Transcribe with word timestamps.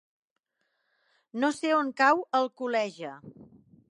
No 1.43 1.51
sé 1.57 1.75
on 1.81 1.93
cau 2.03 2.25
Alcoleja. 2.41 3.15